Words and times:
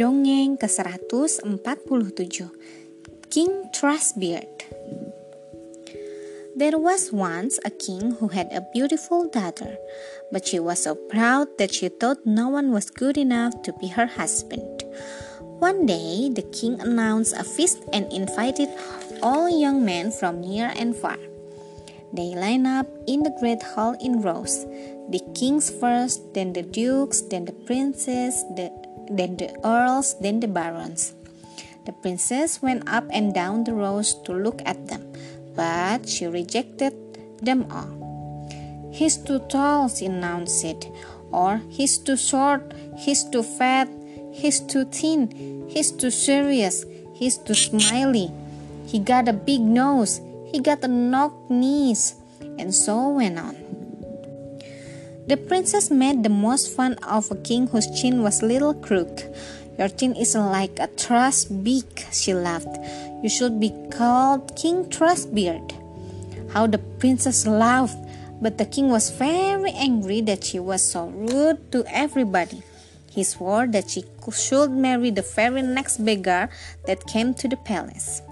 Dongeng 0.00 0.56
ke-147 0.56 2.48
King 3.28 3.68
Trustbeard 3.68 4.48
There 6.56 6.80
was 6.80 7.12
once 7.12 7.60
a 7.68 7.72
king 7.76 8.16
who 8.16 8.32
had 8.32 8.48
a 8.48 8.64
beautiful 8.72 9.28
daughter, 9.28 9.76
but 10.32 10.48
she 10.48 10.56
was 10.56 10.88
so 10.88 10.96
proud 10.96 11.52
that 11.60 11.76
she 11.76 11.92
thought 11.92 12.24
no 12.24 12.48
one 12.48 12.72
was 12.72 12.88
good 12.88 13.20
enough 13.20 13.52
to 13.60 13.76
be 13.76 13.92
her 13.92 14.08
husband. 14.08 14.88
One 15.60 15.84
day, 15.84 16.32
the 16.32 16.48
king 16.48 16.80
announced 16.80 17.36
a 17.36 17.44
feast 17.44 17.84
and 17.92 18.08
invited 18.08 18.72
all 19.20 19.52
young 19.52 19.84
men 19.84 20.16
from 20.16 20.40
near 20.40 20.72
and 20.80 20.96
far. 20.96 21.20
They 22.16 22.32
lined 22.32 22.64
up 22.64 22.88
in 23.04 23.20
the 23.20 23.36
great 23.36 23.60
hall 23.76 24.00
in 24.00 24.24
rows, 24.24 24.64
the 25.12 25.20
kings 25.36 25.68
first, 25.68 26.32
then 26.32 26.56
the 26.56 26.64
dukes, 26.64 27.20
then 27.20 27.44
the 27.44 27.52
princes, 27.68 28.48
the 28.56 28.72
then 29.10 29.36
the 29.36 29.50
earls, 29.66 30.14
then 30.20 30.40
the 30.40 30.48
barons. 30.48 31.14
The 31.84 31.92
princess 31.92 32.62
went 32.62 32.88
up 32.88 33.04
and 33.10 33.34
down 33.34 33.64
the 33.64 33.74
rows 33.74 34.14
to 34.24 34.32
look 34.32 34.62
at 34.64 34.86
them, 34.86 35.12
but 35.56 36.08
she 36.08 36.26
rejected 36.26 36.94
them 37.42 37.66
all. 37.70 37.90
He's 38.92 39.16
too 39.16 39.40
tall, 39.48 39.88
she 39.88 40.06
announced 40.06 40.64
it, 40.64 40.86
or 41.32 41.60
he's 41.68 41.98
too 41.98 42.16
short, 42.16 42.74
he's 42.96 43.24
too 43.24 43.42
fat, 43.42 43.88
he's 44.32 44.60
too 44.60 44.84
thin, 44.84 45.66
he's 45.68 45.90
too 45.90 46.10
serious, 46.10 46.84
he's 47.14 47.38
too 47.38 47.54
smiley, 47.54 48.30
he 48.86 48.98
got 48.98 49.28
a 49.28 49.32
big 49.32 49.60
nose, 49.60 50.20
he 50.52 50.60
got 50.60 50.84
a 50.84 50.88
knock 50.88 51.32
knees, 51.48 52.14
and 52.58 52.74
so 52.74 53.10
went 53.10 53.38
on. 53.38 53.59
The 55.26 55.36
princess 55.36 55.90
made 55.90 56.22
the 56.22 56.28
most 56.28 56.74
fun 56.74 56.94
of 57.04 57.30
a 57.30 57.36
king 57.36 57.66
whose 57.68 57.90
chin 58.00 58.22
was 58.22 58.42
little 58.42 58.74
crook. 58.74 59.22
Your 59.78 59.88
chin 59.88 60.16
is 60.16 60.34
like 60.34 60.78
a 60.78 60.88
thrush 60.88 61.44
beak, 61.44 62.06
she 62.12 62.34
laughed. 62.34 62.78
You 63.22 63.28
should 63.28 63.60
be 63.60 63.72
called 63.90 64.56
King 64.56 64.88
Trustbeard. 64.88 65.72
How 66.52 66.66
the 66.66 66.78
princess 66.78 67.46
laughed, 67.46 67.98
but 68.42 68.58
the 68.58 68.64
king 68.64 68.88
was 68.88 69.10
very 69.10 69.70
angry 69.72 70.20
that 70.22 70.44
she 70.44 70.58
was 70.58 70.82
so 70.82 71.08
rude 71.08 71.70
to 71.72 71.84
everybody. 71.86 72.62
He 73.10 73.24
swore 73.24 73.66
that 73.68 73.90
she 73.90 74.04
should 74.32 74.70
marry 74.70 75.10
the 75.10 75.22
very 75.22 75.62
next 75.62 76.04
beggar 76.04 76.48
that 76.86 77.06
came 77.06 77.34
to 77.34 77.48
the 77.48 77.56
palace. 77.56 78.22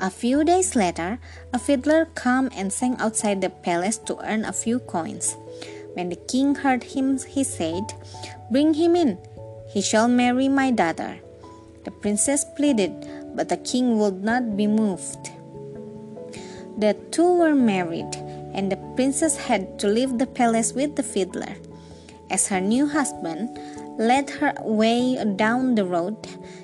A 0.00 0.10
few 0.10 0.42
days 0.42 0.74
later, 0.74 1.20
a 1.52 1.58
fiddler 1.58 2.06
came 2.16 2.50
and 2.56 2.72
sang 2.72 2.96
outside 2.98 3.40
the 3.40 3.50
palace 3.50 3.98
to 3.98 4.18
earn 4.26 4.44
a 4.44 4.52
few 4.52 4.80
coins. 4.80 5.36
When 5.94 6.08
the 6.08 6.16
king 6.16 6.54
heard 6.54 6.84
him, 6.84 7.18
he 7.18 7.44
said, 7.44 7.92
Bring 8.50 8.74
him 8.74 8.96
in. 8.96 9.18
He 9.68 9.80
shall 9.80 10.08
marry 10.08 10.48
my 10.48 10.70
daughter. 10.70 11.18
The 11.84 11.90
princess 11.90 12.44
pleaded, 12.56 12.92
but 13.34 13.48
the 13.48 13.56
king 13.58 13.98
would 13.98 14.22
not 14.22 14.56
be 14.56 14.66
moved. 14.66 15.30
The 16.78 16.96
two 17.10 17.38
were 17.38 17.54
married, 17.54 18.14
and 18.54 18.72
the 18.72 18.80
princess 18.96 19.36
had 19.36 19.78
to 19.80 19.88
leave 19.88 20.18
the 20.18 20.26
palace 20.26 20.72
with 20.72 20.96
the 20.96 21.02
fiddler. 21.02 21.56
As 22.30 22.48
her 22.48 22.60
new 22.60 22.86
husband 22.86 23.58
led 23.98 24.30
her 24.30 24.54
way 24.62 25.22
down 25.36 25.74
the 25.74 25.84
road, 25.84 26.16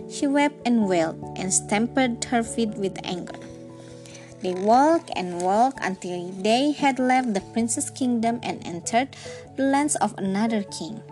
she 0.08 0.26
wept 0.26 0.56
and 0.64 0.88
wailed 0.88 1.20
and 1.36 1.52
stamped 1.52 2.24
her 2.24 2.42
feet 2.42 2.74
with 2.76 2.96
anger. 3.04 3.36
They 4.40 4.54
walked 4.54 5.10
and 5.16 5.42
walked 5.42 5.78
until 5.82 6.30
they 6.30 6.70
had 6.72 6.98
left 6.98 7.34
the 7.34 7.40
prince's 7.52 7.90
kingdom 7.90 8.38
and 8.42 8.64
entered 8.64 9.16
the 9.56 9.64
lands 9.64 9.96
of 9.96 10.14
another 10.16 10.62
king. 10.62 11.02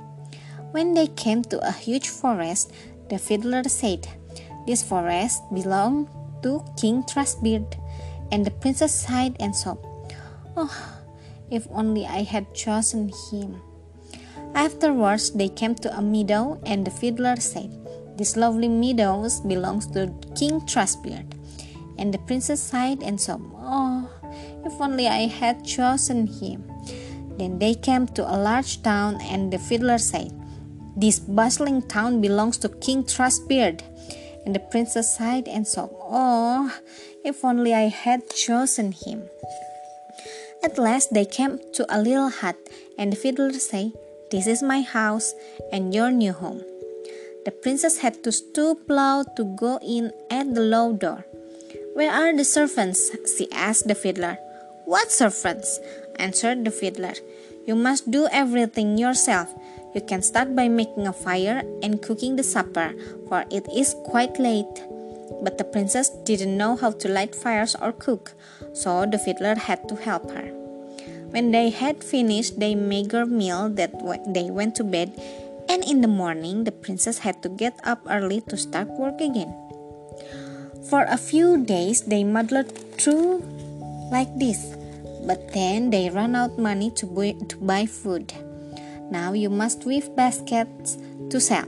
When 0.70 0.94
they 0.94 1.08
came 1.08 1.42
to 1.50 1.58
a 1.66 1.72
huge 1.72 2.08
forest, 2.08 2.70
the 3.08 3.19
fiddler 3.19 3.64
said, 3.64 4.06
This 4.66 4.82
forest 4.82 5.42
belonged 5.53 6.09
to 6.42 6.62
King 6.76 7.03
Trustbeard. 7.04 7.76
And 8.31 8.44
the 8.44 8.50
princess 8.50 8.92
sighed 8.92 9.36
and 9.38 9.54
sobbed, 9.54 9.86
Oh, 10.56 10.75
if 11.50 11.66
only 11.70 12.06
I 12.06 12.22
had 12.22 12.54
chosen 12.54 13.12
him. 13.31 13.62
Afterwards, 14.54 15.31
they 15.31 15.48
came 15.48 15.75
to 15.76 15.97
a 15.97 16.03
meadow, 16.03 16.59
and 16.66 16.84
the 16.84 16.91
fiddler 16.91 17.36
said, 17.36 17.70
This 18.19 18.36
lovely 18.36 18.69
meadow 18.69 19.28
belongs 19.47 19.86
to 19.92 20.12
King 20.34 20.66
Trustbeard. 20.66 21.35
And 21.99 22.12
the 22.12 22.19
princess 22.19 22.62
sighed 22.62 23.03
and 23.03 23.21
sobbed, 23.21 23.53
Oh, 23.57 24.09
if 24.65 24.81
only 24.81 25.09
I 25.09 25.27
had 25.27 25.65
chosen 25.65 26.27
him. 26.27 26.65
Then 27.39 27.59
they 27.59 27.75
came 27.75 28.07
to 28.17 28.25
a 28.25 28.37
large 28.37 28.83
town, 28.83 29.21
and 29.21 29.53
the 29.53 29.59
fiddler 29.59 29.99
said, 29.99 30.33
This 30.97 31.19
bustling 31.19 31.83
town 31.83 32.21
belongs 32.21 32.59
to 32.59 32.69
King 32.69 33.05
Trustbeard. 33.05 33.83
And 34.45 34.55
the 34.55 34.61
princess 34.61 35.17
sighed 35.17 35.49
and 35.49 35.67
sobbed, 35.67 35.95
Oh, 36.01 36.73
if 37.25 37.45
only 37.45 37.75
I 37.75 37.89
had 37.89 38.31
chosen 38.31 38.93
him. 38.93 39.28
At 40.63 40.78
last 40.78 41.13
they 41.13 41.25
came 41.25 41.59
to 41.75 41.87
a 41.89 42.01
little 42.01 42.31
hut, 42.31 42.57
and 42.99 43.13
the 43.13 43.17
fiddler 43.17 43.53
said, 43.53 43.93
This 44.31 44.47
is 44.47 44.63
my 44.63 44.83
house 44.83 45.34
and 45.73 45.95
your 45.95 46.11
new 46.11 46.33
home. 46.33 46.63
The 47.45 47.53
princess 47.53 47.99
had 47.99 48.25
to 48.25 48.33
stoop 48.33 48.89
low 48.89 49.23
to 49.37 49.45
go 49.45 49.78
in 49.78 50.11
at 50.31 50.55
the 50.55 50.63
low 50.63 50.93
door. 50.93 51.25
Where 51.97 52.12
are 52.12 52.37
the 52.37 52.45
servants? 52.45 53.09
she 53.25 53.49
asked 53.51 53.89
the 53.89 53.95
fiddler. 53.95 54.37
What 54.84 55.11
servants? 55.11 55.81
answered 56.21 56.62
the 56.67 56.71
fiddler. 56.71 57.15
You 57.65 57.75
must 57.75 58.11
do 58.11 58.29
everything 58.31 58.99
yourself. 58.99 59.49
You 59.95 60.03
can 60.03 60.21
start 60.21 60.55
by 60.55 60.69
making 60.69 61.07
a 61.07 61.15
fire 61.15 61.65
and 61.83 62.03
cooking 62.03 62.37
the 62.37 62.43
supper, 62.43 62.93
for 63.31 63.47
it 63.51 63.65
is 63.75 63.97
quite 64.05 64.39
late. 64.39 64.77
But 65.41 65.57
the 65.57 65.65
princess 65.65 66.11
didn't 66.29 66.59
know 66.59 66.77
how 66.77 66.91
to 67.01 67.09
light 67.09 67.34
fires 67.34 67.75
or 67.81 67.93
cook, 67.93 68.34
so 68.75 69.07
the 69.07 69.19
fiddler 69.19 69.55
had 69.55 69.89
to 69.89 69.97
help 69.97 70.31
her. 70.33 70.53
When 71.33 71.51
they 71.51 71.71
had 71.71 72.05
finished 72.05 72.61
their 72.61 72.77
meager 72.77 73.25
meal, 73.25 73.71
that 73.71 73.97
they 74.28 74.51
went 74.51 74.75
to 74.75 74.84
bed, 74.84 75.17
and 75.67 75.83
in 75.83 76.03
the 76.03 76.13
morning 76.13 76.65
the 76.65 76.73
princess 76.73 77.25
had 77.25 77.43
to 77.43 77.49
get 77.49 77.81
up 77.84 78.05
early 78.05 78.43
to 78.53 78.57
start 78.59 78.89
work 79.01 79.23
again. 79.23 79.57
For 80.88 81.02
a 81.02 81.19
few 81.19 81.64
days 81.64 82.02
they 82.02 82.22
muddled 82.22 82.70
through 82.94 83.42
like 84.12 84.30
this, 84.38 84.76
but 85.26 85.52
then 85.52 85.91
they 85.91 86.10
ran 86.10 86.36
out 86.36 86.60
money 86.60 86.92
to 86.92 87.06
buy, 87.06 87.34
to 87.48 87.56
buy 87.56 87.86
food. 87.86 88.32
Now 89.10 89.32
you 89.32 89.50
must 89.50 89.84
weave 89.84 90.14
baskets 90.14 90.97
to 91.30 91.41
sell. 91.41 91.66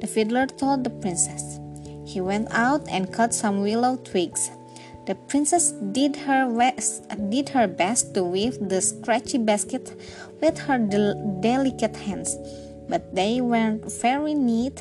The 0.00 0.06
fiddler 0.06 0.46
told 0.46 0.84
the 0.84 0.90
princess. 0.90 1.58
He 2.06 2.20
went 2.20 2.46
out 2.52 2.86
and 2.88 3.12
cut 3.12 3.34
some 3.34 3.60
willow 3.60 3.96
twigs. 3.96 4.52
The 5.06 5.16
princess 5.16 5.72
did 5.90 6.14
her 6.14 6.46
best, 6.46 7.02
did 7.28 7.48
her 7.48 7.66
best 7.66 8.14
to 8.14 8.22
weave 8.22 8.56
the 8.68 8.80
scratchy 8.80 9.38
basket 9.38 9.98
with 10.40 10.58
her 10.60 10.78
del- 10.78 11.40
delicate 11.40 11.96
hands, 11.96 12.36
but 12.88 13.16
they 13.16 13.40
weren't 13.40 13.90
very 14.00 14.34
neat 14.34 14.80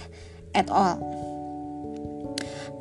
at 0.53 0.69
all. 0.69 1.30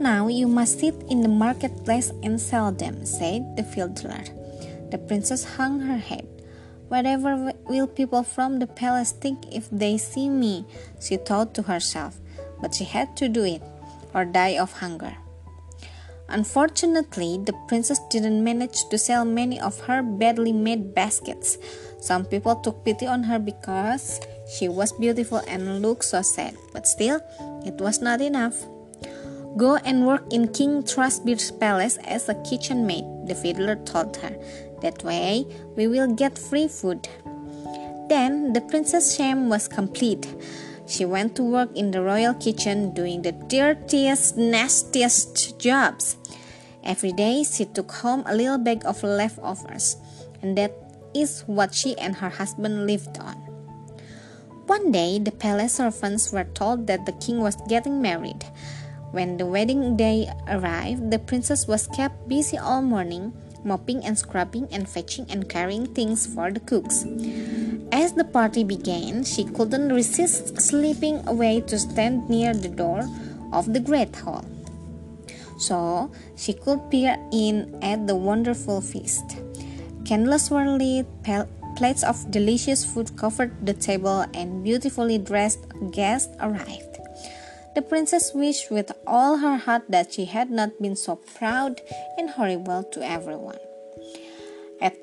Now 0.00 0.28
you 0.28 0.49
must 0.49 0.81
sit 0.81 0.94
in 1.11 1.21
the 1.21 1.28
marketplace 1.28 2.11
and 2.22 2.41
sell 2.41 2.72
them, 2.72 3.05
said 3.05 3.55
the 3.55 3.62
fiddler. 3.62 4.25
The 4.91 4.97
princess 4.97 5.44
hung 5.44 5.81
her 5.81 5.99
head. 5.99 6.27
Whatever 6.88 7.53
will 7.69 7.87
people 7.87 8.22
from 8.22 8.60
the 8.60 8.66
palace 8.66 9.12
think 9.12 9.53
if 9.53 9.69
they 9.69 9.99
see 9.99 10.31
me? 10.31 10.65
she 10.99 11.19
thought 11.19 11.53
to 11.53 11.62
herself, 11.69 12.16
but 12.62 12.75
she 12.75 12.84
had 12.84 13.15
to 13.19 13.28
do 13.28 13.44
it 13.44 13.60
or 14.15 14.25
die 14.25 14.56
of 14.56 14.72
hunger. 14.72 15.12
Unfortunately, 16.31 17.39
the 17.44 17.53
princess 17.69 18.00
didn't 18.09 18.43
manage 18.43 18.89
to 18.89 18.97
sell 18.97 19.27
many 19.27 19.60
of 19.60 19.78
her 19.81 20.00
badly 20.00 20.55
made 20.55 20.94
baskets. 20.94 21.59
Some 22.01 22.25
people 22.25 22.57
took 22.57 22.86
pity 22.86 23.07
on 23.07 23.25
her 23.25 23.39
because 23.39 24.19
she 24.57 24.66
was 24.66 24.92
beautiful 24.92 25.42
and 25.47 25.83
looked 25.83 26.04
so 26.04 26.22
sad, 26.22 26.57
but 26.72 26.89
still, 26.89 27.21
it 27.66 27.75
was 27.75 28.01
not 28.01 28.22
enough. 28.22 28.65
Go 29.57 29.77
and 29.77 30.07
work 30.07 30.33
in 30.33 30.53
King 30.53 30.83
Trustbeard's 30.83 31.51
palace 31.51 31.99
as 32.05 32.29
a 32.29 32.41
kitchen 32.43 32.87
maid, 32.87 33.05
the 33.27 33.35
fiddler 33.35 33.77
told 33.77 34.17
her. 34.19 34.37
That 34.81 35.03
way, 35.03 35.45
we 35.77 35.87
will 35.87 36.15
get 36.15 36.39
free 36.39 36.69
food. 36.69 37.09
Then 38.09 38.53
the 38.53 38.61
princess' 38.61 39.17
shame 39.17 39.49
was 39.49 39.69
complete. 39.69 40.27
She 40.87 41.05
went 41.05 41.37
to 41.37 41.43
work 41.43 41.77
in 41.77 41.91
the 41.91 42.03
royal 42.03 42.35
kitchen 42.35 42.95
doing 42.95 43.23
the 43.23 43.33
dirtiest, 43.33 44.37
nastiest 44.37 45.59
jobs. 45.59 46.17
Every 46.83 47.13
day 47.13 47.45
she 47.45 47.67
took 47.67 47.93
home 47.93 48.25
a 48.27 48.35
little 48.35 48.59
bag 48.59 48.85
of 48.85 49.03
leftovers, 49.03 49.97
and 50.43 50.57
that 50.59 50.73
is 51.15 51.43
what 51.47 51.75
she 51.75 51.97
and 51.99 52.17
her 52.17 52.31
husband 52.31 52.87
lived 52.87 53.19
on. 53.19 53.37
One 54.67 54.93
day, 54.93 55.19
the 55.19 55.33
palace 55.33 55.75
servants 55.75 56.33
were 56.33 56.45
told 56.45 56.87
that 56.87 57.05
the 57.05 57.13
king 57.13 57.41
was 57.41 57.57
getting 57.69 58.01
married. 58.01 58.45
When 59.10 59.36
the 59.39 59.47
wedding 59.47 59.97
day 59.97 60.30
arrived, 60.47 61.10
the 61.10 61.18
princess 61.18 61.66
was 61.66 61.89
kept 61.89 62.28
busy 62.28 62.57
all 62.57 62.80
morning, 62.80 63.33
mopping 63.65 64.04
and 64.04 64.16
scrubbing 64.16 64.68
and 64.71 64.89
fetching 64.89 65.27
and 65.28 65.48
carrying 65.48 65.86
things 65.86 66.27
for 66.27 66.51
the 66.53 66.60
cooks. 66.60 67.04
As 67.91 68.12
the 68.12 68.24
party 68.24 68.62
began, 68.62 69.24
she 69.24 69.45
couldn't 69.45 69.92
resist 69.92 70.60
slipping 70.60 71.27
away 71.27 71.60
to 71.62 71.78
stand 71.78 72.30
near 72.30 72.54
the 72.54 72.68
door 72.68 73.03
of 73.53 73.72
the 73.72 73.80
great 73.80 74.15
hall. 74.15 74.45
So 75.59 76.10
she 76.36 76.54
could 76.54 76.91
peer 76.91 77.18
in 77.33 77.78
at 77.83 78.06
the 78.06 78.15
wonderful 78.15 78.80
feast. 78.80 79.36
Candles 80.04 80.51
were 80.51 80.65
lit, 80.65 81.06
plates 81.77 82.03
of 82.03 82.30
delicious 82.30 82.84
food 82.84 83.16
covered 83.16 83.66
the 83.66 83.74
table, 83.74 84.24
and 84.34 84.65
beautifully 84.65 85.18
dressed 85.18 85.66
guests 85.91 86.34
arrived. 86.41 86.90
The 87.75 87.83
princess 87.83 88.33
wished 88.34 88.71
with 88.71 88.91
all 89.07 89.39
her 89.39 89.57
heart 89.57 89.83
that 89.89 90.13
she 90.13 90.25
had 90.25 90.51
not 90.51 90.81
been 90.83 90.97
so 90.97 91.17
proud 91.17 91.81
and 92.19 92.31
horrible 92.31 92.83
to 92.93 93.07
everyone. 93.07 93.59
At 94.81 94.97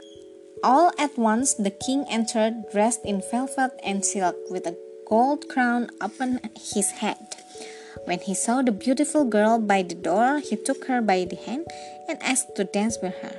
all 0.63 0.91
at 0.99 1.17
once 1.17 1.53
the 1.53 1.71
king 1.71 2.05
entered 2.09 2.69
dressed 2.71 3.05
in 3.05 3.21
velvet 3.31 3.71
and 3.83 4.03
silk 4.03 4.35
with 4.49 4.67
a 4.67 4.75
gold 5.07 5.47
crown 5.47 5.89
upon 6.01 6.41
his 6.59 6.91
head. 6.91 7.17
When 8.05 8.19
he 8.19 8.33
saw 8.33 8.61
the 8.61 8.71
beautiful 8.71 9.25
girl 9.25 9.59
by 9.59 9.83
the 9.83 9.95
door, 9.95 10.39
he 10.39 10.55
took 10.55 10.85
her 10.85 11.01
by 11.01 11.25
the 11.25 11.35
hand 11.35 11.67
and 12.07 12.21
asked 12.21 12.55
to 12.55 12.63
dance 12.63 12.97
with 13.01 13.15
her. 13.19 13.35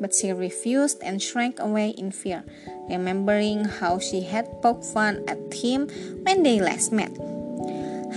But 0.00 0.14
she 0.14 0.32
refused 0.32 1.02
and 1.02 1.22
shrank 1.22 1.58
away 1.58 1.90
in 1.90 2.10
fear, 2.10 2.44
remembering 2.88 3.64
how 3.64 3.98
she 3.98 4.22
had 4.22 4.50
poked 4.62 4.84
fun 4.84 5.24
at 5.26 5.38
him 5.54 5.88
when 6.22 6.42
they 6.42 6.60
last 6.60 6.92
met. 6.92 7.33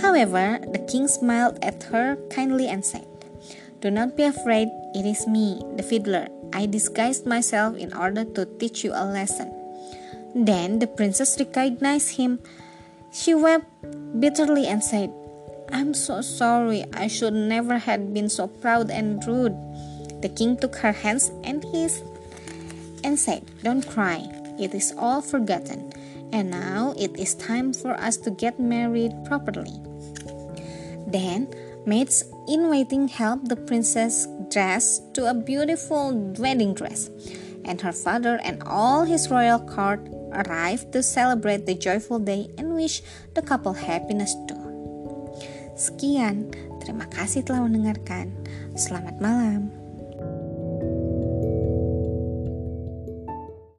However, 0.00 0.58
the 0.72 0.78
king 0.78 1.08
smiled 1.08 1.58
at 1.62 1.82
her 1.90 2.16
kindly 2.30 2.68
and 2.68 2.84
said, 2.84 3.06
Do 3.80 3.90
not 3.90 4.16
be 4.16 4.22
afraid, 4.24 4.68
it 4.94 5.04
is 5.04 5.26
me, 5.26 5.62
the 5.76 5.82
fiddler. 5.82 6.28
I 6.52 6.66
disguised 6.66 7.26
myself 7.26 7.76
in 7.76 7.92
order 7.92 8.24
to 8.24 8.46
teach 8.58 8.84
you 8.84 8.92
a 8.94 9.04
lesson. 9.04 9.52
Then 10.34 10.78
the 10.78 10.86
princess 10.86 11.36
recognized 11.38 12.16
him. 12.16 12.38
She 13.12 13.34
wept 13.34 13.66
bitterly 14.20 14.66
and 14.66 14.82
said, 14.82 15.12
I'm 15.70 15.92
so 15.94 16.20
sorry. 16.20 16.84
I 16.94 17.08
should 17.08 17.34
never 17.34 17.78
have 17.78 18.14
been 18.14 18.28
so 18.28 18.46
proud 18.46 18.90
and 18.90 19.24
rude. 19.26 19.56
The 20.22 20.28
king 20.28 20.56
took 20.56 20.76
her 20.76 20.92
hands 20.92 21.30
and 21.44 21.64
his 21.64 22.02
and 23.04 23.18
said, 23.18 23.44
Don't 23.62 23.86
cry. 23.86 24.24
It 24.58 24.74
is 24.74 24.94
all 24.96 25.20
forgotten. 25.20 25.92
And 26.32 26.50
now 26.50 26.94
it 26.98 27.16
is 27.18 27.34
time 27.34 27.72
for 27.72 27.96
us 27.96 28.16
to 28.24 28.30
get 28.30 28.60
married 28.60 29.12
properly. 29.24 29.72
Then, 31.08 31.48
maids 31.86 32.24
in 32.46 32.68
waiting 32.68 33.08
helped 33.08 33.48
the 33.48 33.56
princess 33.56 34.28
dress 34.52 35.00
to 35.14 35.24
a 35.24 35.34
beautiful 35.34 36.12
wedding 36.36 36.74
dress, 36.74 37.08
and 37.64 37.80
her 37.80 37.92
father 37.92 38.40
and 38.44 38.62
all 38.64 39.04
his 39.04 39.30
royal 39.30 39.60
court 39.60 40.04
arrived 40.32 40.92
to 40.92 41.02
celebrate 41.02 41.64
the 41.64 41.74
joyful 41.74 42.18
day 42.18 42.52
and 42.58 42.76
wish 42.76 43.00
the 43.32 43.42
couple 43.42 43.72
happiness 43.72 44.36
too. 44.44 44.60
Sekian, 45.78 46.52
terima 46.84 47.06
kasih 47.08 47.46
telah 47.46 47.64
mendengarkan. 47.64 48.34
Selamat 48.76 49.16
malam. 49.22 49.87